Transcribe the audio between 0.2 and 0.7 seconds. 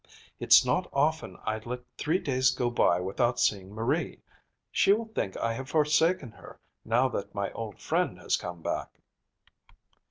"It's